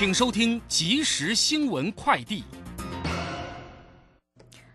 [0.00, 2.42] 请收听即时新闻快递。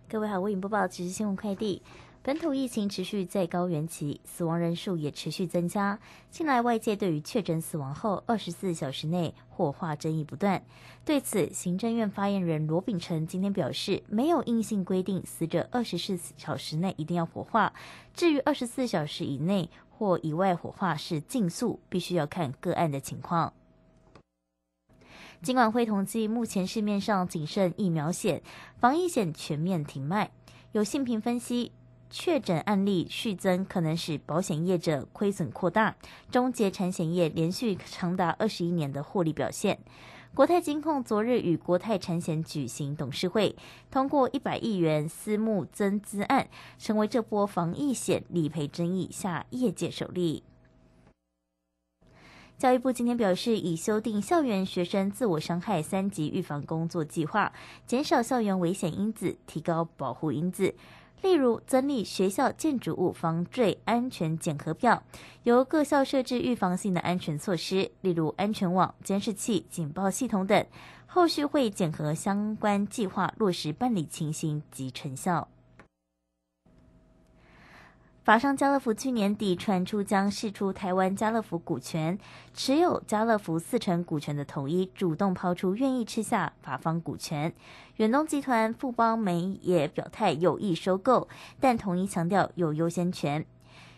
[0.08, 1.82] 各位好，为您播报即时新闻快递。
[2.22, 5.98] 本土疫情持续在高原期，死亡人数也持续增加。
[6.30, 10.64] 近来外界对于确诊死亡后二十四小时内火化争议不断。
[11.04, 17.74] 对此，行政院发言人罗秉成今天表示，没有硬性规定死者二十四小时内一定要火化。
[18.14, 23.52] 至于二十四小时以内或以外火化是禁速，必须要看个案的情况。
[25.46, 28.42] 尽管会统计，目前市面上仅剩疫苗险、
[28.80, 30.32] 防疫险全面停卖。
[30.72, 31.72] 有信评分析。
[32.10, 35.96] 确诊案例续增，可能使保险业者亏损扩大，
[36.32, 39.78] 终结产险业连续长达二十一年的获利表现。
[40.34, 43.56] 国泰金控昨日与国泰产险举行董事会，
[43.92, 46.48] 通过一百亿元私募增资案，
[46.80, 50.44] 成为这波防疫险理赔争议下业界首例。
[52.58, 57.52] 教育部今天表示，已修订校园学生自我伤害三级预防工作计划，
[57.86, 60.74] 减少校园危险因子，提高保护因子。
[61.22, 65.04] 例如，增立学校建筑物防坠安全检核表，
[65.44, 70.66] 由各校设置预防性的安全措施，例如安全网、监视器、警报系统等。
[71.08, 75.50] 后续会检核相关计划落实办理情形及成效。
[78.26, 82.18] 法商家乐福去年底传出将释出台湾家乐福股权，
[82.56, 87.54] 持有家乐福四成股权的统一主动抛出愿意吃下法方股权，
[87.98, 91.28] 远东集团富邦美也表态有意收购，
[91.60, 93.46] 但统一强调有优先权。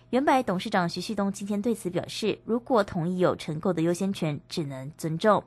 [0.10, 5.42] 原百董事长徐旭东今天对此表示，如果统一有承购的优先权，只能尊重。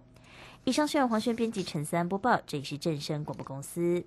[0.64, 4.06] 以上是由黄轩编辑陈三播报，这里是正声广播公司。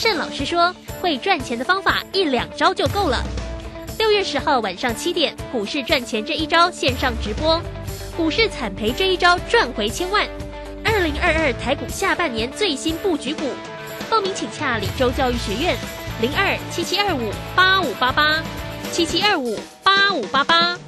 [0.00, 3.22] 胜老师说：“会赚钱的方法一两招就够了。”
[3.98, 7.60] 六月十号晚上七点，股市赚钱这一招线上直播，
[8.16, 10.26] 股市惨赔这一招赚回千万。
[10.82, 13.42] 二零二二台股下半年最新布局股，
[14.08, 15.76] 报名请洽李州教育学院
[16.22, 18.42] 零二七七二五八五八八
[18.90, 20.78] 七七二五八五八八。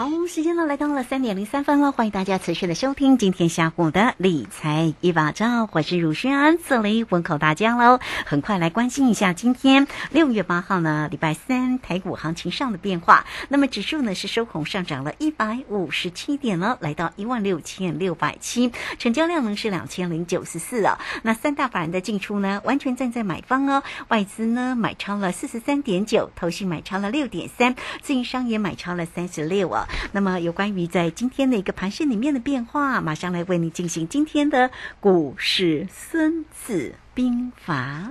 [0.00, 8.00] 好，时间呢来到了三点零三分了，欢迎大家持续的收听今天下午的理财一把照，我是汝轩，这里问候大家喽。
[8.24, 13.26] 很快来关心一下今天六月八号呢，礼拜三台股行情上的变化。
[13.50, 20.98] 那么指数呢是收红上涨了一百五十七点呢，来到一万六千六百七，成交量呢是两千零九十四啊。
[21.24, 29.86] 那三大法人的进出呢，完全站在买方哦，外资呢买超了四十三点九，投信买超了六点三，自营商也买超了三十六啊。
[30.12, 34.70] 那么有关于在今天的一个盘市里面的变化，马上来为你进行今天的
[35.00, 38.10] 股市孙子兵法。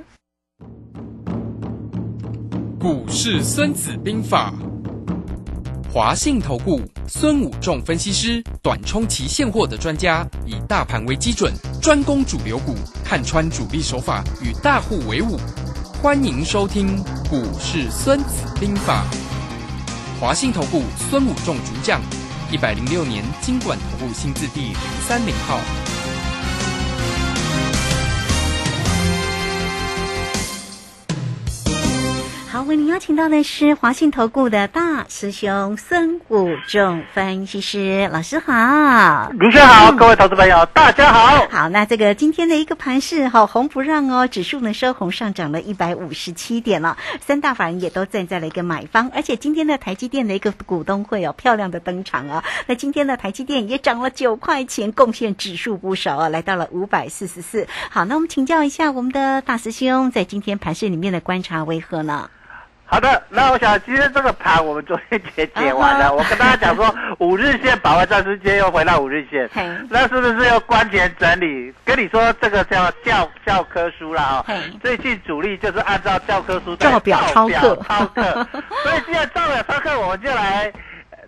[2.80, 4.54] 股市孙子兵法，
[5.92, 12.74] 华信投顾孙武仲分析师，短冲期现货的专家，以大盘为基准，专攻主流股，
[13.04, 15.38] 看穿主力手法，与大户为伍。
[16.02, 16.96] 欢迎收听
[17.30, 19.04] 股市孙子兵法。
[20.20, 22.02] 华信投顾孙武仲主将，
[22.52, 24.76] 一百零六年金管投顾新字第零
[25.08, 25.62] 三零号。
[32.60, 41.48] 好，为您邀请到的是华信投顾的大师兄孙武仲分析师老师好，卢先好，各位投资朋友大家好。
[41.50, 52.44] 好，那这个今天的一个盘势哈，红不让哦，指数呢收红上涨了一百五十七点了，三大法人也都站在了一个买方，而且今天的台积电的一个股东会哦，漂亮的登场啊。
[52.68, 57.66] 那今天的台积电也涨了九块钱，贡献指数不少啊，来到了五百四十四。
[57.90, 62.30] 好，那我们请教一下我们的大师兄，在今天盘市里面的观察为何呢？
[62.92, 69.48] 好的，那我想今天这个盘我们昨天解解完了，我跟大家讲说五日线保卫战之间又回到五日线，
[69.90, 71.72] 那是不是要关前整理？
[71.86, 74.46] 跟你说这个叫教教科书了啊，
[74.82, 78.24] 最近主力就是按照教科书照表抄课，抄课。
[78.84, 80.74] 所以既然照表抄课，我们就来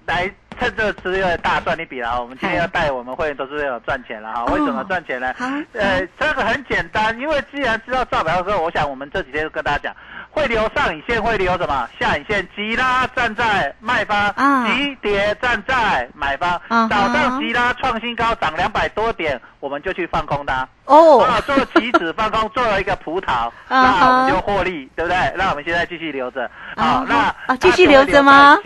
[0.07, 0.31] 来
[0.61, 2.21] 趁这个机会大赚一笔了。
[2.21, 4.45] 我们今天要带我们会员都是为了赚钱了哈。
[4.45, 5.33] 为什么赚钱呢？
[5.73, 9.95] 呃，这个很简单，因为既然知道造表之后，我想我们这几天就跟大家讲。
[10.33, 11.89] 会留上影线，会留什么？
[11.99, 14.33] 下影线，急拉站在卖方，
[14.65, 16.61] 急跌站在买方。
[16.69, 20.65] 早上急拉创新高，涨两百多点，我们就去放空它。
[20.85, 25.17] 哦，做棋子放空，做了一个葡萄， 那我们就获利，对不对？
[25.35, 26.49] 那我们现在继续留着。
[26.77, 28.57] 好，那继续留着吗？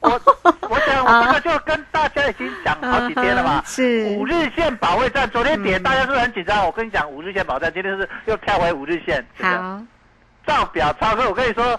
[0.00, 0.20] 我
[0.68, 3.62] 我想 我这个就跟大家已经讲好几天了嘛。
[3.66, 6.64] 是五日线保卫战，昨天跌，大家是很紧张？
[6.64, 9.24] 我跟你讲，五日线保卫战，今天是又跳回五日线。
[9.40, 9.82] 好。
[10.46, 11.78] 照表操课，我跟你说，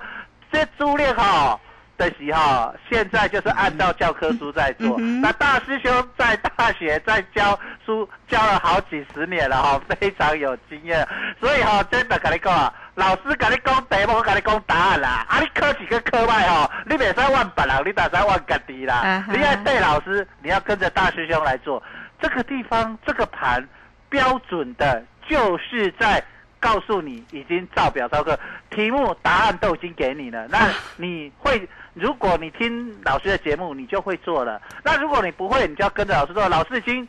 [0.52, 1.60] 这朱练好
[1.98, 4.96] 的时候，现在就是按照教科书在做。
[5.00, 11.08] 那大师兄在大学在教书教了好几十年了哈，非常有经验。
[11.40, 15.26] 所以哈，真的跟你讲啊，老师跟你讲题目，我跟你讲答案啦。
[15.28, 19.24] 啊，你考几个课外哈，你别再问本人，你打算问家己啦。
[19.30, 21.82] 你要对老师，你要跟着大师兄来做。
[22.20, 23.66] 这个地方这个盘
[24.10, 26.24] 标准的，就是在。
[26.62, 28.38] 告诉你已经照表操课，
[28.70, 30.46] 题目答案都已经给你了。
[30.50, 34.62] 那你会，如果你听老师的节目，你就会做了。
[34.84, 36.50] 那如果你不会，你就要跟着老师做。
[36.50, 37.08] 老师已经，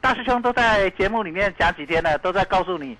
[0.00, 2.98] 大师兄都在节目里面讲几天了，都在告诉你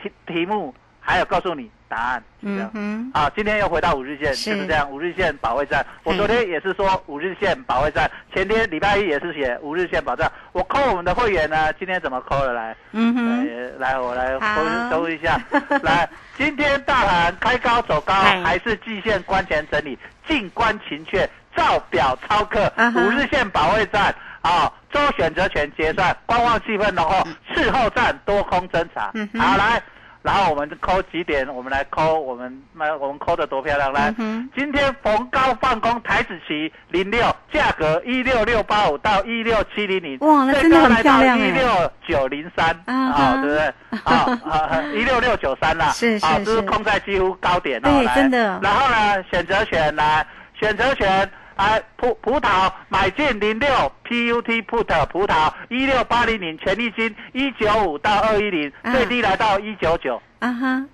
[0.00, 0.72] 题题目。
[1.00, 5.84] 还有告诉你答案，嗯嗯，啊，今天又回到五日线，就是这样，五日线保卫战。
[6.04, 10.30] 我昨天也是说五日线保卫战，前天礼拜一也是写五日线保障。
[10.52, 12.52] 我扣我们的会员呢，今天怎么扣了？
[12.52, 15.40] 来，嗯哼，来，我来搜搜 一下。
[15.82, 19.98] 来，今天大盘开高走高，还是季线关前整理，
[20.28, 29.12] 静观情却，照表操课，五日线保卫战啊，周选择权结算，观望气氛浓厚，事后战多空侦查。
[29.36, 29.82] 好，来。
[30.22, 31.48] 然后我们扣几点？
[31.48, 33.92] 我们来扣，我们那我们扣的多漂亮！
[33.92, 34.14] 来，
[34.54, 43.72] 今天逢高放空台子期零六，价格一六六八五到一六七零零，哇，那真的很漂亮一六九零三，啊，对不对？
[44.04, 48.60] 啊，一六六九三啦，是是是，是控在几乎高点哦，对，真的。
[48.62, 51.30] 然后呢，选择权来，选择权。
[51.60, 53.68] 哎，葡葡萄买进零六
[54.08, 60.86] PUT put 葡萄一六八零零权利金一九五到二一零最低来到一九九啊哈，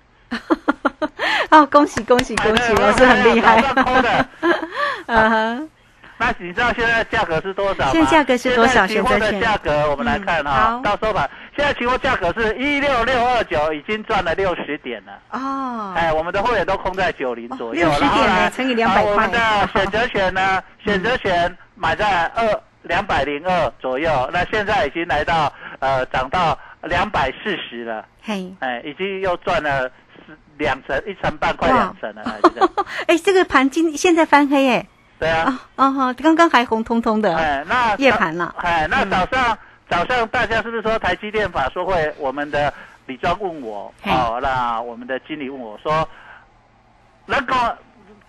[1.51, 3.61] 哦恭喜恭喜恭喜，我是很厉害，
[5.07, 5.61] 啊哈。
[6.19, 7.91] 那你知道现在价格是多少吗？
[7.91, 8.87] 现在价格是多少？
[8.87, 15.11] 期货的价格我们来看哈，到时候吧，现在期货价格是一六六二九，已经赚了六十点了。
[15.31, 19.11] 哦，哎，我们的会员都空在九零左右，六十点乘以两百块。
[19.11, 19.39] 我们的
[19.73, 20.61] 选择权呢？
[20.83, 28.03] 选择权买在二两百零二左右，那现在已经来到呃涨到两百四十了。
[28.23, 29.89] 嘿，哎，已经又赚了
[30.57, 32.23] 两成，一成半快两成了。
[33.05, 34.87] 哎，这个盘今现在翻黑哎。
[35.19, 39.57] 对啊，哦哈，刚刚还红彤彤的，哎，那夜盘了，哎，那早上
[39.89, 42.13] 早上大家是不是说台积电法说会？
[42.19, 42.71] 我们的
[43.07, 46.07] 李庄问我，哦，那我们的经理问我说，
[47.25, 47.55] 那个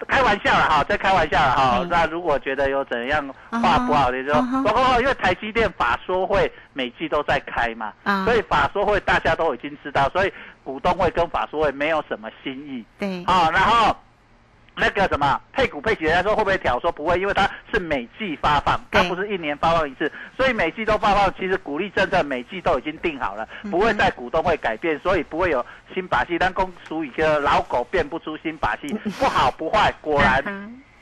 [0.06, 7.92] 开玩笑了哈，在开玩笑了哈，那如果觉得有怎样话不好的说，包括因为台积电法说会每季都在开嘛，
[8.24, 10.32] 所以法说会大家都已经知道，所以
[10.64, 13.94] 股东会跟法说会没有什么新意，对，好，然后。
[14.78, 16.78] 那个什么配股配息，人家说会不会调？
[16.80, 21.34] 说不会，因为它是每季发放，它不是一年发放一次，所以每季都发放。
[21.34, 26.38] 其实股利政策每季都已经定好了，不会在股东会改变，所以不会有新把戏。
[26.38, 28.86] 但公俗语叫老狗变不出新把戏，
[29.18, 30.42] 不好不坏，果然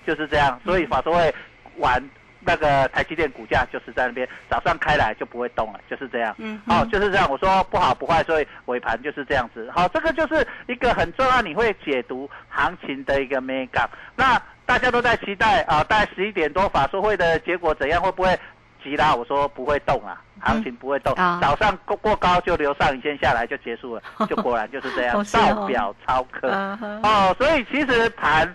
[0.06, 0.58] 就是这样。
[0.64, 1.34] 所以法说会
[1.76, 2.02] 玩。
[2.46, 6.34] 那个台积电股价就是在那边，早上开来就不会动了，就是这样。
[6.38, 7.28] 嗯，好，就是这样。
[7.28, 9.68] 我说不好不坏，所以尾盘就是这样子。
[9.74, 13.90] 好，这个就是一个很重要，你会解读行情的一个美感。
[14.14, 18.00] 那大家都在期待啊，大概十一点多法说会的结果怎样？
[18.00, 18.38] 会不会
[18.82, 19.14] 急拉？
[19.14, 21.12] 我说不会动啊，行情不会动。
[21.14, 25.24] 早上过过高就留上影线下来就结束了， 就果然就是这样。
[25.24, 26.48] 照表超课
[27.02, 28.54] 哦，所以其实盘，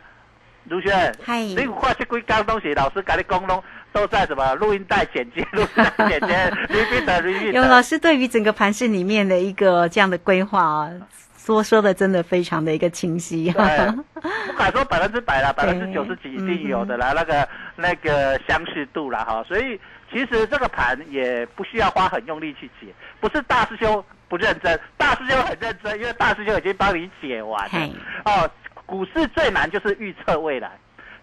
[0.66, 1.14] 卢轩，
[1.56, 3.62] 你画这几刚东西，老师跟你讲拢。
[3.94, 10.90] 都在什么录音带剪辑、 录音带剪辑、有老师对于整个盘市里面的一个这样的规划啊，
[11.38, 13.52] 说说的真的非常的一个清晰。
[13.52, 19.44] 不敢说百分之百了， 百分之九十几一定有的啦，那个那个相似度啦哈。
[19.48, 19.80] 所以
[20.12, 22.88] 其实这个盘也不需要花很用力去解，
[23.20, 27.90] 不是大师兄不认真，大师兄很认真，因为大师兄已经帮你解完了。
[28.26, 28.50] 哦，
[28.86, 30.72] 股市最难就是预测未来。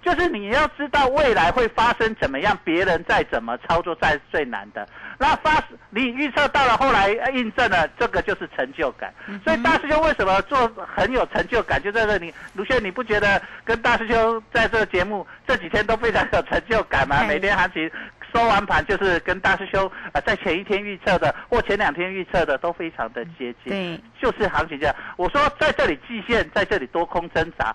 [0.09, 4.89] 就是你要知道未来会发生怎么样，别人再怎么操作才是最难的。
[5.19, 9.13] 那发你预测到了，后来印证了，这个就是成就感。
[9.45, 11.83] 所以大师兄为什么做很有成就感？
[11.83, 17.25] 就在这里，卢轩，你不觉得跟大师兄在这个节目这几天都非常有成就感吗？
[17.29, 17.91] 每天行情
[18.33, 23.67] 收完盘就是跟大师兄呃在前一天预测的或前两天预测的都非常的接近。
[23.67, 24.95] 对，就是行情这样。
[25.19, 27.75] 我说在这里季线在这里多空挣扎，呃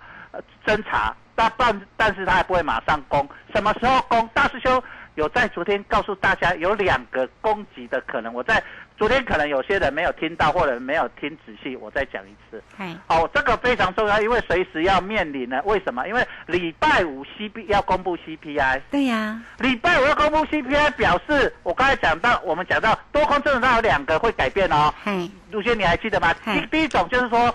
[0.66, 4.30] 侦查，但但但是他也不会马上攻，什么时候攻？
[4.34, 4.82] 大师兄。
[5.16, 8.60] 有在昨天告诉大家有两个攻击的可能，我在
[8.98, 12.60] 昨天可能有些人没有听到或者没有听仔细，我再讲一次。
[13.06, 15.62] 好，这个非常重要，因为随时要面临呢。
[15.66, 16.08] 为什么？
[16.08, 18.82] 因为礼拜五 C P 要公布 C P I。
[18.90, 24.92] 对呀，礼拜五要公布 C P I，表示我刚才讲到，我们讲到多空政策有两个会改变哦。
[25.06, 26.34] 嗯，陆先你还记得吗？
[26.44, 27.54] 第第一种就是说。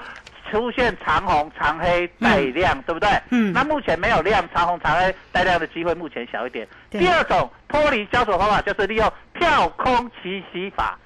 [0.50, 3.08] 出现长红长黑带量，对不对？
[3.30, 3.52] 嗯。
[3.52, 6.66] 那目前没有量，长红长黑带量的机会目前小一点。
[6.90, 10.98] 第二种脱离交手方法就是利用跳空奇袭法，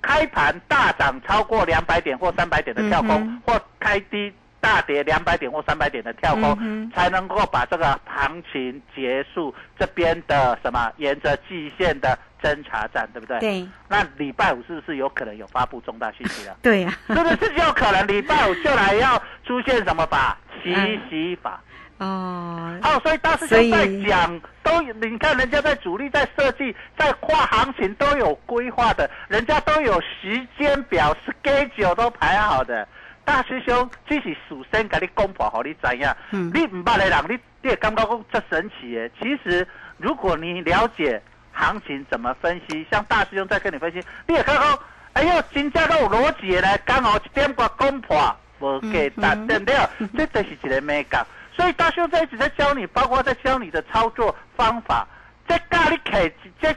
[0.00, 9.54] 开盘大涨超过两百点或三百点的跳空，或开低大跌两百点或三百点的跳空，才能够把这个行情结束。
[9.78, 12.18] 这边的什么沿着季线的。
[12.42, 13.38] 侦查站对不对？
[13.40, 13.68] 对。
[13.88, 16.56] 那礼拜五是不是有可能有发布重大信息了？
[16.62, 16.92] 对呀。
[17.06, 20.36] 是不是有可能礼拜五就来要出现什么法？
[20.62, 20.74] 奇
[21.08, 21.60] 袭法。
[21.98, 22.78] 哦。
[22.82, 32.86] 好，所以大师兄在讲，都你看人家在主力在设计在画行情都有规划的，人家都有时间表，schedule 都排好的。
[33.24, 36.16] 大师兄只是首先给你公布好你怎样？
[36.32, 36.50] 嗯。
[36.54, 39.10] 你唔捌的人，你你也感觉讲这神奇诶。
[39.20, 39.66] 其实
[39.98, 41.20] 如果你了解。
[41.52, 42.86] 行情怎么分析？
[42.90, 44.78] 像大师兄在跟你分析，你也看到，
[45.12, 49.74] 哎呦，金价都有逻辑的刚好一点过攻破，无给打对不对？
[50.16, 51.26] 这都是一个美感。
[51.56, 55.06] 所以大师兄在一直在教你，包括在教你的操作方法，
[55.46, 56.30] 在教你客
[56.60, 56.72] 这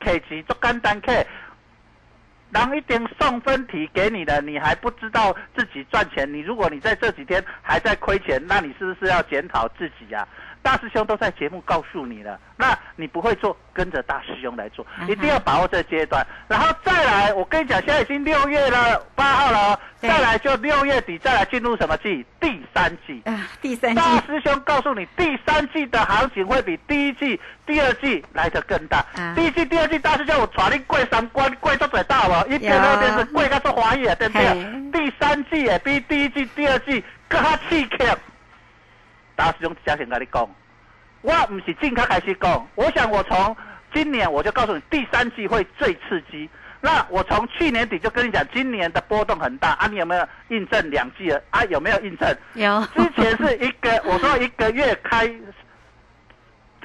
[0.00, 6.32] 客钱做简单客，人一定送分题给你的，你还不知道自己赚钱。
[6.32, 10.26] 你如果你在这几天还在亏钱，那你是不是要检讨自己呀？
[10.66, 17.32] 大师兄都在节目告诉你了，那你不会做，跟着大师兄来做，一定要把握这阶段，然后再来。
[17.34, 22.26] 我跟你讲，现在已经六月了，八号了，再来就六月底再来进入什么季？
[22.40, 24.00] 第三季啊，第三季。
[24.00, 29.06] 大师兄告诉你，第三季的行情会比第一季、第二季来得更大。
[29.36, 34.90] 第一季、第二季，大师兄我传你过三关，过到最大了，一边二边是过到做华裔对不对？
[34.90, 37.88] 第三季也比第一季、第二季更加刺激。
[39.36, 40.48] 大师兄之前跟你讲，
[41.22, 43.56] 我唔是正开开始讲，我想我从
[43.94, 46.48] 今年我就告诉你，第三季会最刺激。
[46.80, 51.64] 那我从去年底就跟你讲，今年的波动很大啊，你有没有印证两季了啊？
[51.64, 52.28] 有没有印证？
[52.54, 52.80] 有。
[52.94, 55.26] 之前是一个，我说一个月开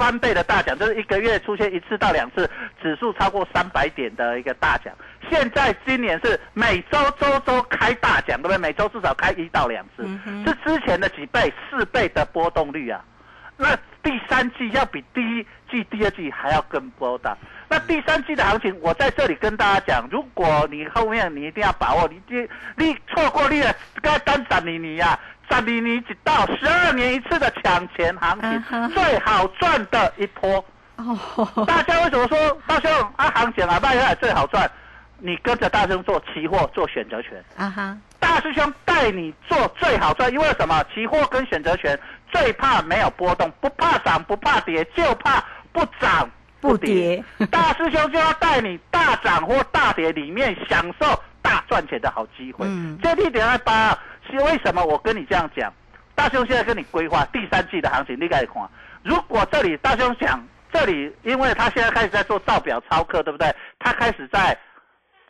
[0.01, 2.49] 翻倍的大奖，就是一个月出现一次到两次，
[2.81, 4.91] 指数超过三百点的一个大奖。
[5.29, 8.57] 现在今年是每周周周开大奖，对不对？
[8.57, 10.03] 每周至少开一到两次，
[10.43, 12.99] 是之前的几倍、四倍的波动率啊。
[13.57, 17.37] 那第三季要比第一季、第二季还要更波大。
[17.69, 25.17] 那第三季的行情，我在这里跟大家讲，如果你后面你一定要把握，你你你错过你的该单斩你你呀，
[25.51, 30.63] 斩你你只到十二年一次的抢钱行情，最好赚的一波。
[30.95, 34.69] 哦，大家为什么说大兄啊行情啊卖下来最好赚？
[35.23, 40.83] 你跟着大师兄做期货做选择权啊哈，大师兄带你做最好赚，因为什么？
[40.93, 41.99] 期货跟选择权
[42.31, 46.29] 最怕没有波动，不怕涨不怕跌，就怕不涨
[46.59, 47.23] 不跌。
[47.51, 52.65] 大师兄就要带你大涨或大跌里面享受大赚钱的好机会。
[52.67, 53.97] 嗯，这一点二八
[54.29, 54.83] 是为什么？
[54.85, 55.73] 我跟你这样讲，
[56.15, 58.55] 大兄现在跟你规划第三季的行情，你该看。
[59.03, 63.53] 如果这里大兄讲这里，因为他现在开始在做造表操客，对不对？
[63.79, 64.57] 他开始在。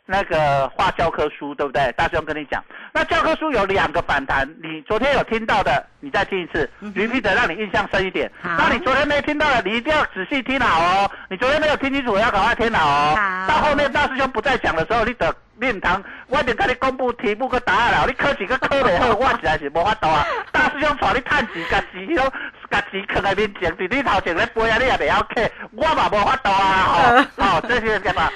[0.04, 1.92] 那个画教科书对不对？
[1.92, 8.30] 大兄跟你讲，那教科书有两个反弹，你昨天有听到的，你再听一次，repeat 让你印象深一点。
[8.42, 11.10] 那你昨天没听到的，你一定要仔细听好哦。
[11.28, 13.46] 你昨天没有听清楚，要赶快听好哦。
[13.48, 18.06] 到后面大师兄不再讲的时候，你等面堂，我得跟你公布题目跟答案了。
[18.06, 20.26] 你考几个科的后，我实在是无法度啊。
[20.50, 22.30] 大师兄带你探钱，甲钱拢
[22.68, 27.24] 甲钱藏在面前，伫你头前咧背啊，你也袂晓客，我嘛无法度啊。
[27.36, 28.28] 吼，好， 这些干嘛？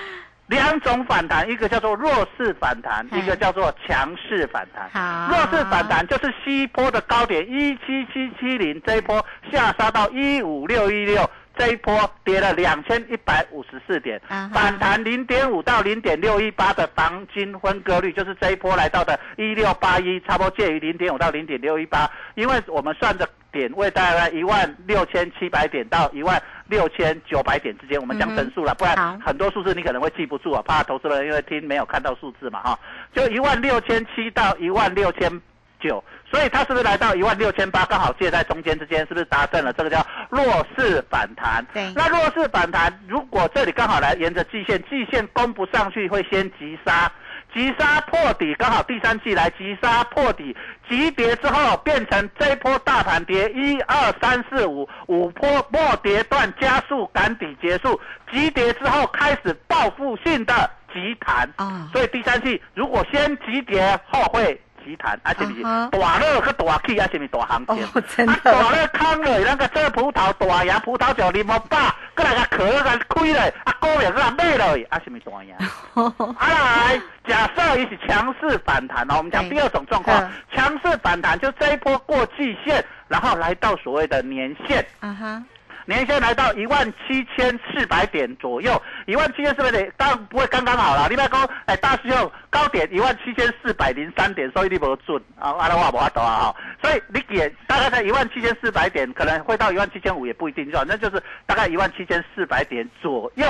[0.48, 4.88] 两种反弹，一个叫做弱势反弹，一个叫做强势反弹。
[5.28, 14.20] 弱势反弹就是西坡的高点一七七七零，这一波下杀到一五六一六，这一波跌了两千一百五十四点，
[14.52, 22.10] 反弹零点五到零点六一八的黄金分割率，就是这一波来到的一六八一，差不多介于零点五到零点六一八。
[22.34, 32.78] 因为我们算的点位大概一万六千七百点到一万六千九百点之间，我们讲整数了，不然很多数字你可能会记不住啊，怕投资人因为听没有看到数字嘛哈，
[33.14, 35.40] 就一万六千七到一万六千。
[35.78, 40.44] 九，所以它是不是来到一万六千八，刚好介在中间之间，是不是达成了这个叫弱
[40.76, 41.64] 势反弹？
[41.72, 47.10] 对，那弱势反弹，如果这里刚好来沿着季线，季线攻不上去，会先急杀，
[47.54, 50.56] 急杀破底，刚好第三季来急杀破底，
[50.90, 58.00] 急跌之后变成这一波大盘跌一二三四五五波末跌段加速赶底结束，
[58.32, 64.60] 急跌之后开始报复性的急弹啊，所以第三季如果先急跌后会。
[64.86, 68.26] 集团，啊，是不是大乐去大起，啊，是不是大行情？
[68.26, 75.58] 啊，大乐空了，那个做葡萄大洋，葡萄酒你莫把，过来个壳个开了，啊，股票个买了，啊，是不是大洋？
[76.38, 84.86] 啊来，假设一是强势反弹哦，我们讲第二种状况，强势反弹就这一波过季线，然后来到所谓的年线。
[85.00, 85.42] 啊哈。
[85.86, 91.08] 年线来到一万七千四百点左右，一万七千四百点当然不会刚刚好了。
[91.08, 96.54] 另外高，哎，大师兄高点一万七千四百零三点，所以你不准啊，阿拉话不阿多啊。
[96.82, 103.46] 所以你点大概在一万七千四百点，可能会到一万七千五也不一定，反正就是大概一万七千四百点左右。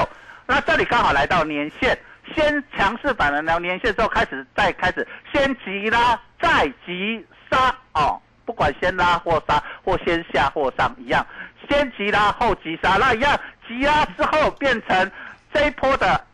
[0.46, 1.98] 那这里刚好来到年线，
[2.34, 11.26] 先强势反弹然后年线之后，开始再开始先急拉再急杀哦，不管先拉或杀或先下或上一样。
[11.68, 13.38] 先急拉后急杀，那一样
[13.68, 15.10] 急拉之后变成
[15.52, 16.24] 这一波的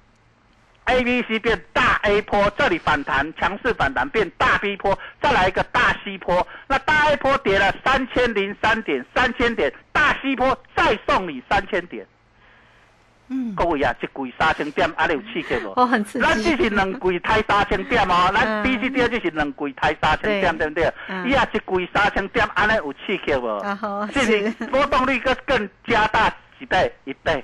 [0.84, 12.06] A、B、C 变大 A 波，这里反弹强势反弹变大 B 波，再来一个大 C 波，那大 A 波跌了三千零三点，三千点，大 C 波再送你三千点。
[13.54, 15.72] 各位啊，一季三千点，啊，你有刺激无？
[15.76, 16.24] 哦，很刺激。
[16.24, 20.92] 咱只是两季抬三千点哦， 咱第一第二就是两季抬三千点，对不对？
[21.26, 23.58] 伊啊，一季三千点，安尼有刺激无？
[24.12, 26.92] 是不是波动率更更加大几倍？
[27.04, 27.42] 一倍。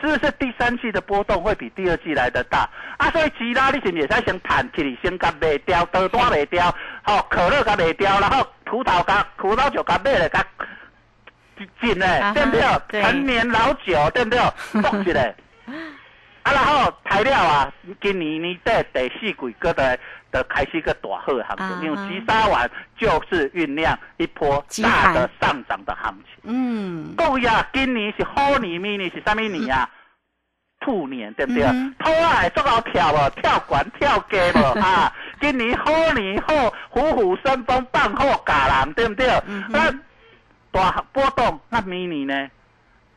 [0.00, 2.68] 是不是第三季的波动会比第二季来的大？
[2.98, 10.44] 啊，所以其他你是不是使先弹起来，先甲卖掉，多单卖掉，好，可乐甲卖掉，然后葡萄甲葡萄酒甲卖了甲。
[11.80, 13.02] 紧嘞，对不对？
[13.02, 14.38] 陈年老酒，对不对？
[14.82, 15.34] 放起来。
[16.42, 19.98] 啊，然后材料啊，今年年底第四季个的
[20.30, 26.42] 的开始个大好行情，因为急杀完就是酝酿一波大的上涨的行情。
[26.44, 27.14] 嗯。
[27.16, 29.88] 各呀，今年是虎年，明年是什么年啊？
[30.78, 31.64] 兔年，对不对？
[31.98, 35.12] 兔啊，做好跳哦，跳管跳街无 啊？
[35.40, 39.26] 今年虎年好，虎虎生风，放好家人，对不对？
[39.68, 39.92] 那。
[40.76, 42.50] 大波动，那迷你呢？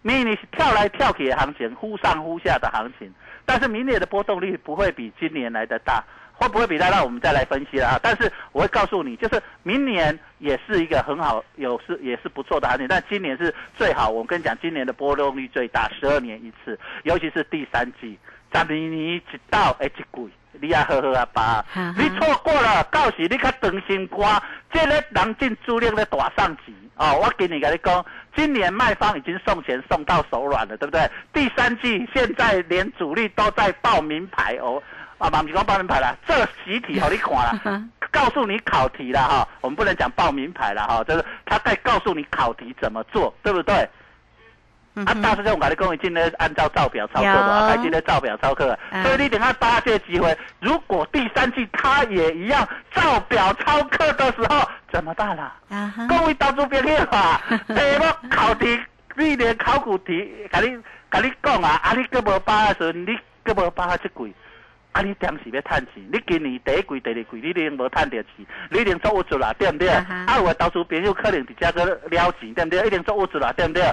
[0.01, 3.13] 迷你是跳来跳去的行情，忽上忽下的行情。
[3.45, 6.01] 但是明年的波动率不会比今年来的大，
[6.33, 6.89] 会不会比大？
[6.89, 7.99] 那我们再来分析了啊。
[8.01, 12.87] 但是我会告诉你，就是明年也是一个很好，有是也是不错的行情。
[12.87, 18.17] 但今年是最好，我跟你讲，今年的波动率最大，十二年一次，尤其是第三季，
[18.51, 20.29] 咱明年一到哎一贵。
[20.53, 21.65] 你也好好啊，爸！
[21.97, 27.19] 你错过了，到时你较长心肝，这个人进租赁的大上级哦。
[27.23, 31.09] 我给你跟你讲，今年卖方已经送钱送到手软了，对不对？
[31.31, 34.81] 第三季现在连主力都在报名牌哦，
[35.17, 36.33] 啊，不是讲报名牌了，这
[36.63, 39.47] 习题好你看了，告诉你考题了哈。
[39.61, 43.87] 我们不能讲报名牌了哈，就是他在告诉你考题怎么做，对不对？
[45.05, 55.55] 啊，大师兄，我跟你讲，今天按照照表操课嘛，还记得照表操课，所以你等下八这机会，如果第三季他也一样照表操课的时候，怎么办啦？
[56.07, 58.79] 各位投资别去啊，诶， 我考题，
[59.15, 64.33] 你连考古题，跟你跟你讲啊，啊，你搁无把时，你搁无把这鬼，
[64.93, 68.25] 啊，你当时要趁钱，你今年第一季、第二季，你一定无趁到钱，
[68.69, 69.89] 你已经做不出啦，对不对？
[69.89, 71.95] 啊，有投资朋友可能直接个了
[72.39, 72.87] 钱，对不对？
[72.87, 73.83] 一定做不出啦，对不对？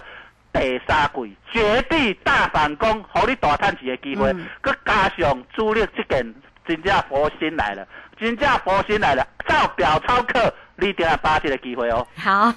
[0.58, 6.34] 第三季绝地大反攻，好你大赚钱的机会，佮加上主力这件
[6.66, 7.86] 真正佛心来了，
[8.18, 10.52] 真正佛心来了，照表操课。
[10.78, 12.06] 你点了八天的机会哦。
[12.16, 12.52] 好，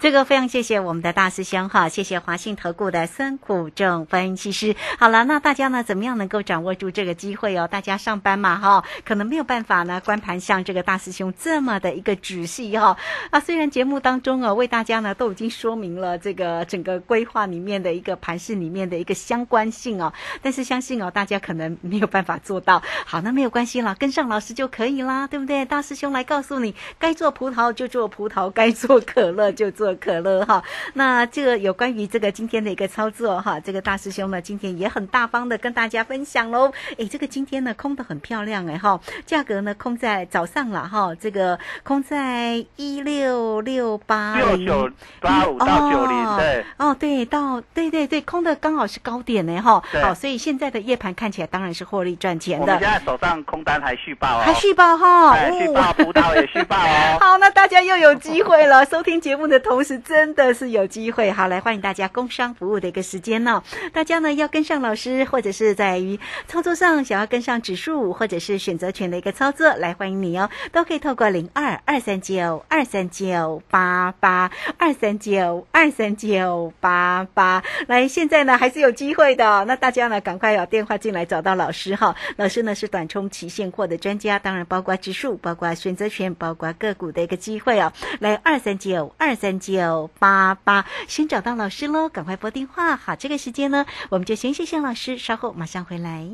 [0.00, 4.74] 这个非常谢谢我们的大师兄哈，谢谢华信投顾的孙谷正分析师。
[4.98, 7.68] 好了，那大家呢怎么样能够掌握住这个机会哦？
[7.70, 12.96] 大家上班嘛哈，可能没有办法呢，观盘像这个大师兄这么的一个仔细哈。
[13.30, 22.82] 啊，虽然节目当中啊为大家呢都已经说明了这个整个规划里面的一个盘势里面的一个相关性哦，但是相信哦大家可能没有办法做到。
[23.06, 25.64] 好，那没有关系了，跟上老师就可以啦，对不对？
[25.64, 26.26] 大师兄来。
[26.30, 30.62] 告诉你，该做葡萄就做葡萄，该做可乐就做可乐哈。
[30.94, 36.70] 那这个有关于这个今天的一个操作哈，这个大师兄呢今天也很大方的跟大家分享喽。
[36.96, 44.88] 哎，这个今天呢空的很漂亮哎哈，价格呢空在早上了哈，这个空在一六六八六九
[45.20, 49.82] 八五到九零对哦对到对对对空的刚好是高点呢哈。
[50.00, 52.66] 好，所以现在的夜盘看起来当然是获利赚钱的。
[52.66, 57.18] 我们现在手上空单还续报哦，还续报哈，续报葡萄也续报哦。
[57.20, 61.30] 好，那大家又有机会了，收听节目的同时真的是有机会。
[61.30, 92.96] 好，来欢迎大家工商服务的一个时间呢，大家呢要跟上老师，或者是在于操作上想要跟上指数或者是选择权的一个操作，来欢迎你哦，都可以透过零二二三九二三九八八二三九二三九八八来，现在呢还是有机会的，那大家呢赶快有电话进来找到老师哈，老师呢是短冲期现货的专家，当然包括指数、包括选择权、包括个股的一个机会哦，来二三九二三九八八，先找到老师喽，赶快拨电话。
[92.96, 96.28] 好，这个时间呢，我们就先谢谢老师，稍后马上回来。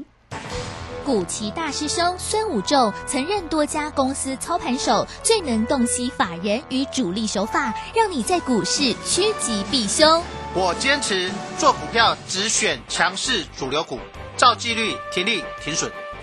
[1.04, 10.20] 古奇大师兄孙武仲曾任多家公司操盘手，最能洞悉法人与主力手法，让你在股市趋吉避凶。
[10.52, 14.00] 我坚持做股票只选强势主流股，
[14.36, 15.92] 照纪律停利停损。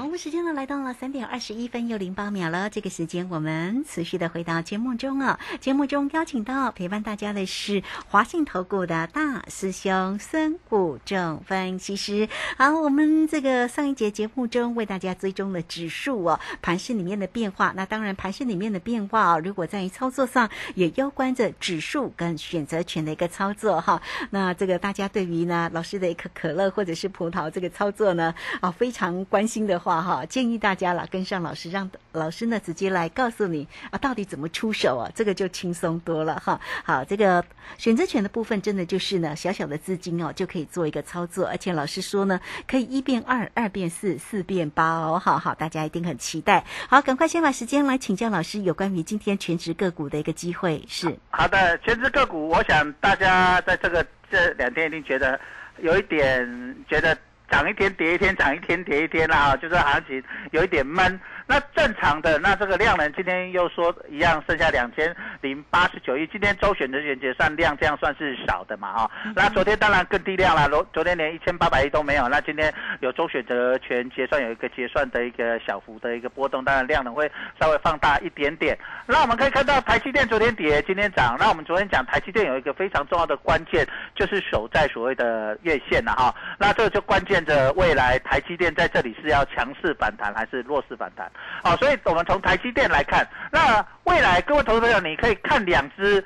[0.00, 2.70] 好，我们时间呢来到了三点二十一分又零八秒了。
[2.70, 5.38] 这个时间我们持续的回到节目中啊。
[5.60, 12.26] 节目中邀请到陪伴大家的是华信投顾的大师兄孙谷正分析师。
[12.56, 17.74] 好，我们这个上一节节目中为大家追踪的指数哦，盘市里面的变化。
[17.76, 24.00] 那当然，盘市里面的变化啊，如果在于操作上也攸关着指数跟选择权的一个操作哈。
[24.30, 29.89] 那这个大家对于呢老师的一颗可乐或者是葡萄这个操作呢啊非常关心的话。
[29.98, 36.60] 哈，建议大家了跟上老师，让老师呢直接来告诉你啊，到底怎么出手啊，这个就轻松多了哈。
[36.84, 37.42] 好，这个
[37.78, 45.18] 选择权的部分真的就是呢，小小的资金哦就可以做一个操作，而且老师说呢，可以一变二，二变四，四变八哦。
[45.18, 46.64] 好好，大家一定很期待。
[46.88, 51.16] 好，赶快先把时间来请教老师有关于今天全职个股的一个机会是。
[51.30, 55.40] 好的，全职个股，我想大家在这个这两天一定觉得
[55.78, 57.16] 有一点觉得。
[57.50, 61.20] 涨一天跌一天，涨一天跌一天啦，就是行情有一点闷。
[61.50, 66.24] 那正常的，那这个量能今天又说一样，剩下两千零八十九亿。
[66.28, 68.96] 今天周选择权结算量这样算是少的嘛？
[68.96, 72.28] 哈，那昨天当然更低量了，昨昨天连一千八百亿都没有。
[72.28, 77.28] 那今天有周选择权结算有一个结算的一个小幅的一个波动，当然量能会
[77.60, 78.78] 稍微放大一点点。
[79.04, 81.36] 那我们可以看到台积电昨天跌，今天涨。
[81.36, 83.84] 那我们昨天讲台积电有一个非常重要的关键，
[84.14, 86.32] 就是守在所谓的月线了哈。
[86.60, 91.28] 那这个就关键着未来台积电在这里是要强势反弹还是弱势反弹？
[91.62, 96.24] 好，所以我们从台积电来看，那未来各位投资朋友，你可以看两只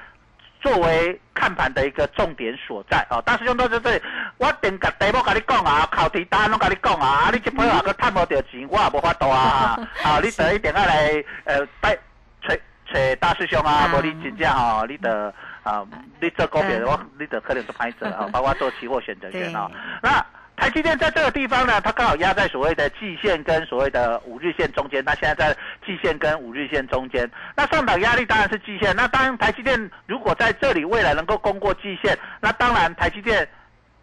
[0.61, 3.21] 作为看盘的一个重点所在哦。
[3.23, 4.03] 大师兄都在这里，
[4.39, 9.77] 我定个题目跟你讲啊，考题答案拢跟你讲啊，你这朋友个探无到钱，我也无法度啊。
[10.03, 11.97] 好，你得一点下来，呃，带
[12.41, 12.55] 找
[12.93, 15.83] 找大师兄啊，无你真正吼，你得啊，
[16.21, 19.69] 你做股票我你得可能是拍者啊，包括做期货选择权啊，
[20.01, 20.25] 那。
[20.57, 25.05] 台积电在这个地方呢，它刚好压在所谓的季线跟所谓的五日线中间。
[25.05, 28.95] 那现在在季线跟五日线中间，那上档压力当然是季线。
[28.95, 33.47] 那当然台积电如果在这里未来能够攻过季线，那当然台积电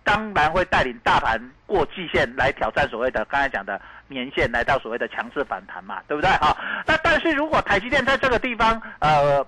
[0.03, 6.29] 当然会带领大盘过季线来挑战所谓的刚才讲的年线，来到所谓的强势反弹嘛，对不对？
[6.31, 9.45] 好，那但是如果台积电在这个地方呃。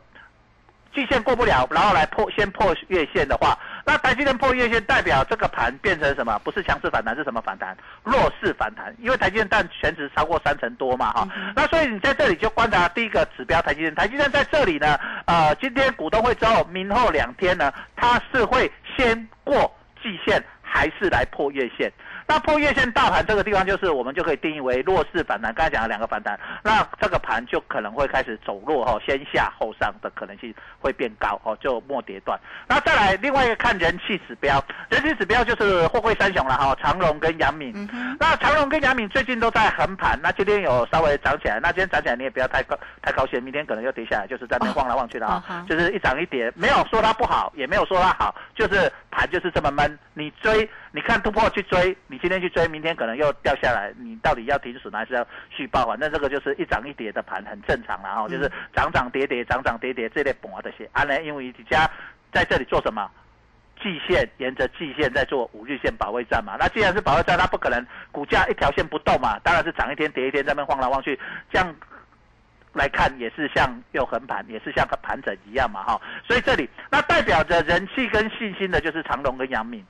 [0.95, 6.39] 季线过不了，然后来破先破月线的话，那台积电破月线代表这个盘变成什么？
[6.39, 7.75] 不是强势反弹，是什么反弹？
[8.03, 8.95] 弱势反弹。
[8.99, 11.27] 因为台积电占全值超过三成多嘛，哈。
[11.55, 13.93] 那所以你在这里就观察第一个指标，台积电。
[13.93, 19.69] 台积电在这里呢，呃，今天股东会之后，明后两天呢，它是会先过
[20.01, 21.91] 季线，还是来破月线？
[22.27, 25.53] 那破月线大盘这个地方，就是我们就可以定义为弱势反弹。
[25.53, 32.39] 刚才讲了两个反弹，那这个盘就可能会开始走弱哈，先下后上的可能性会变高哦，就末跌段。
[32.67, 37.87] 那再来另外一个看人气指标，人气指标就是货柜三雄了哈，长隆跟阳明。
[38.19, 50.69] 那长隆跟杨敏最近都在横盘，那今天有稍微涨起来，那今天涨起来你也不要太高太高兴，明天可能又跌下来，就是在那晃来晃去的啊，就是一涨一跌，没有说它不好，也没有说它好，就是盘就是这么闷，你追。
[50.95, 55.83] 你看突破去追，你今天去追，明天可能又掉下来，你到底要停损还是要续报？
[55.87, 60.87] 反正这个就是一涨一跌的盘，很正常然后就是涨涨跌跌，涨涨跌跌这类本啊这些。
[60.91, 61.89] 啊呢，因为你家
[62.31, 63.09] 在这里做什么？
[63.81, 66.55] 季线沿着季线在做五日线保卫战嘛。
[66.59, 71.19] 那既然是保卫战，它不可能股价一条线不动嘛，当然是涨一天跌一天，在那晃来晃去，
[71.51, 71.75] 这样
[72.73, 75.99] 来看也是像又横盘，也是像个盘整一样嘛哈。
[76.27, 79.83] 所以这里那代表着人气跟信心的就是长隆跟阳明。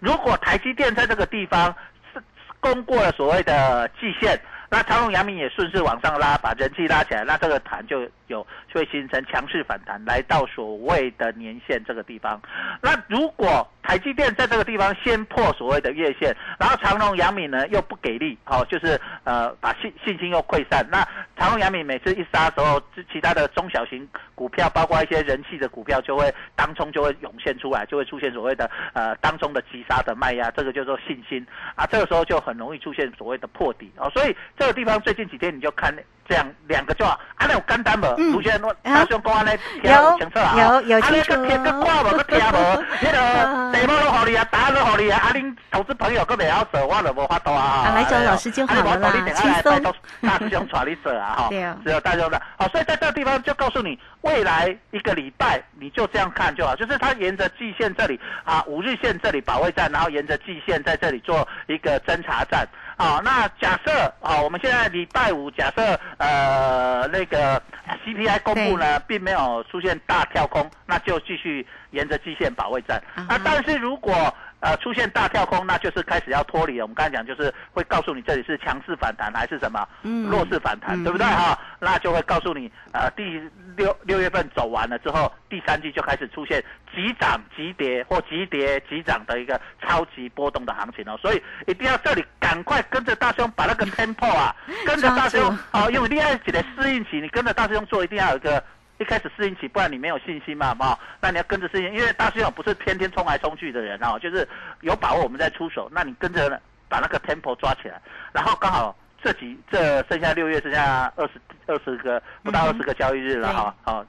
[0.00, 1.74] 如果台积电在这个地方
[2.12, 2.22] 是
[2.60, 12.40] 攻过了所谓的季线，那长隆、阳明也顺势往上拉，把人气拉起来，那这个盘就有就会形成强势反弹，来到所谓的年线这个地方。
[12.82, 20.86] 那如果台积电在这个地方先破所谓的月线，然后长隆、阳明呢又不给力，好，就是呃把信信心又溃散。
[20.90, 21.02] 那
[21.38, 31.86] 长隆、阳明每次一杀的时候，其他的中小型股票，包括一些人气的股票，就会当中就会涌现出来，就会出现所谓的呃当中的急杀的卖压，这个叫做信心啊。
[31.86, 34.10] 这个时候就很容易出现所谓的破底啊。
[34.10, 35.94] 所以这个地方最近几天你就看。
[36.28, 38.04] 这样两个就啊，啊那有简单无？
[38.32, 40.54] 卢先生，大兄讲安尼听清楚啊？
[40.58, 41.32] 有有清楚。
[41.32, 42.10] 啊，那个听个挂无？
[42.18, 42.84] 个听无？
[43.00, 45.18] 那个题目都好你啊，答案都好你啊。
[45.24, 47.62] 啊，恁投资朋友个袂晓做，我就无法度啊。
[47.88, 49.94] 啊，来找老师就好了啦，轻松。
[50.20, 51.48] 大师兄传你做啊，哈。
[51.82, 52.42] 只有大兄的。
[52.58, 62.68] 好，所以在这个地方就告诉你，未来一个礼拜你就这样看就好，就是它沿着季线这里啊，五日线这里保卫战，然后沿着季线在这里做一个侦查战。
[62.98, 67.62] 好，那假设啊，我们现在礼拜五，假设呃那个
[68.04, 73.00] CPI 公布呢，并没有出现大跳空，那就继续沿着季线保卫战。
[73.14, 74.12] 啊，但是如果
[74.60, 76.84] 呃，出现大跳空，那就是开始要脱离了。
[76.84, 79.86] 我们刚才讲，就是会告诉你这里是强势反弹还是什么
[80.28, 81.58] 弱势反弹，对不对哈？
[81.78, 83.40] 那就会告诉你，呃，第
[83.76, 86.60] 六六月份走完了之后，第三季就开始出现
[86.92, 91.16] 急涨急跌或急跌急涨的一个超级波动的行情哦。
[91.22, 98.62] 所以一定要这里赶快跟着大兄把那个 tempo 啊， 跟着大兄哦，因为另外几个适应期，你跟着大兄做，一定要有一个。
[98.98, 104.46] 一开始适应起，不然你没有信心嘛，哈，那你要跟着适应，因为大师兄不是天天冲来冲去的人哦，就是
[104.80, 108.00] 有把握我们再出手，那你跟着把那个 tempo 抓起来，
[108.32, 114.04] 然后刚好这几这剩下六月剩下二十二十个不到二十个交易日了哈，好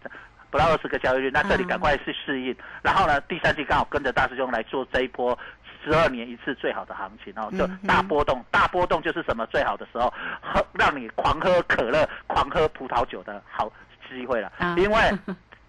[0.50, 5.38] 不到二十个交易日，那这里赶快去适应，然后呢第三季刚好跟着大师兄来做这一波
[5.84, 13.72] 十二年一次最好的行情哦，就大波动，大波动就是什么最好的时候，喝让你狂喝可乐、狂喝葡萄酒的好。
[14.10, 15.18] 机会了，因为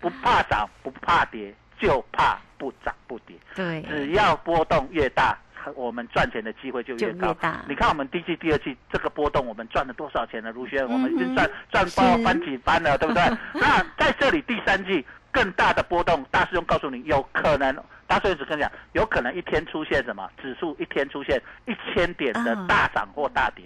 [0.01, 3.37] 不怕涨不怕跌，就怕不涨不跌。
[3.55, 5.37] 对，只要波动越大，
[5.75, 7.37] 我们赚钱的机会就越高。
[7.69, 10.51] 你看我们第一季、第二季这个波动，我们赚了多少钱呢？
[10.55, 13.23] 如轩，我们已经赚赚包翻几番了，对不对？
[13.55, 17.75] 那在这里第三季更大的波动，大师兄告诉你，有可能。
[18.07, 23.65] 大师兄只跟你讲，有可能一天出现什么指数，一天出现一千点的大涨或大跌。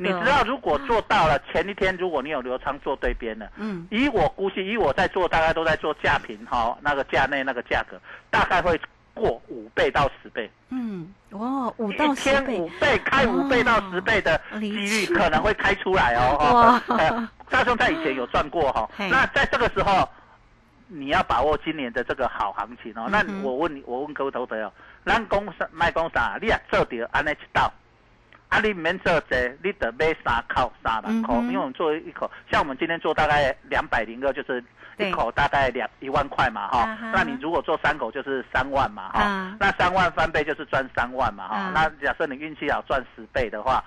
[0.00, 7.96] 你知道，如果做到了前一天，如果你有流仓做对边的，嗯，以我估计，以我在做，大概都在做价平哈，那个价内那个价格，
[8.30, 8.80] 大概会
[9.14, 10.50] 过五倍到十倍。
[10.70, 12.56] 嗯，哇，五到十倍。
[12.56, 16.82] 一天五倍，开五倍到十倍的几率可能会开出来哦。
[16.90, 18.90] 哇， 大兄在以前有赚过哈。
[18.98, 20.08] 那在这个时候。
[20.86, 23.08] 你要把握今年的这个好行情哦。
[23.10, 24.72] 那我问你，我问各位投资者，
[25.04, 26.38] 咱讲啥卖讲啥？
[26.40, 27.72] 你也做到安尼一道，
[28.48, 34.62] 啊，你免做这，你得买三口三万块，因为我们做一口，像我们今天做大概两百零二，就是
[34.98, 36.98] 一口大概两一万块嘛哈。
[37.12, 39.56] 那你如果做三口就是三万嘛哈。
[39.58, 41.70] 那三万翻倍就是赚三万嘛哈。
[41.74, 43.82] 那假设你运气好赚十倍的话。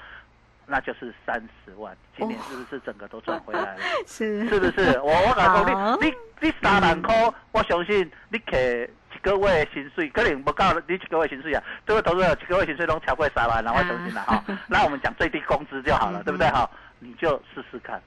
[0.69, 3.79] 那就是三十万，今年是不是整个都赚回来了？
[4.05, 4.99] 是，是不是？
[4.99, 11.63] 我我讲讲你，你你三万块，我相信你给一个月薪水，可能不够你一个月薪水啊。
[11.85, 14.43] 这个投资者一个月薪水都超过三万，那我相信了 哈。
[14.67, 16.69] 那我们讲最低工资就好了，对不对哈？
[16.99, 18.01] 你就试试看，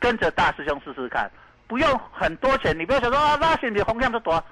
[0.00, 1.30] 跟着大师兄试试看，
[1.68, 4.42] 不用很多钱，你不要想说啊，那现在风险不多，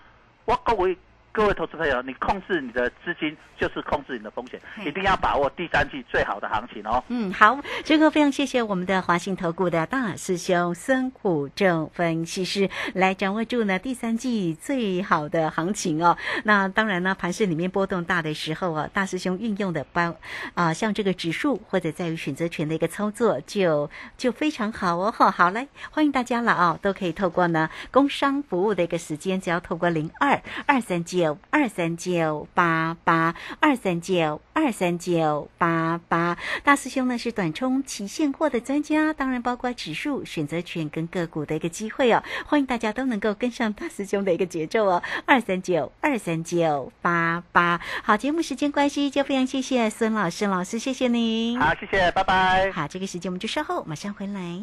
[0.45, 0.97] 我各位。
[1.39, 7.01] 各位投资朋友，你控制你的资金就是控制你的风险，一定要把握第三季最好的行情哦。
[7.07, 16.19] 嗯，好，这个非常谢谢我们的华信投顾的大师兄孙虎正分析师来掌握住呢第三季最好的行情哦。
[16.43, 20.17] 那当然呢，盘市里面波动大的时候啊，大师兄运用的包
[20.55, 25.15] 啊，像这个指数或者在于选择权的一个操作，就就非常好哦。
[25.17, 42.23] 好，好嘞欢迎大家了啊，都可以透过呢工商服务的一个时间，只要透过零二二三九二三九八八二三九二三九八八，大师兄呢是短冲期现货的专家，当然包括指数、选择权跟个股的一个机会哦。
[42.47, 47.81] 欢迎大家都能够跟上大师兄的一个节奏哦，二三九二三九八八。
[48.03, 51.61] 好，节目时间关系，就非常谢谢孙老师老师，谢谢您。
[51.61, 52.71] 好，谢谢，拜拜。
[52.73, 54.63] 好，这个时间我们就稍后马上回来。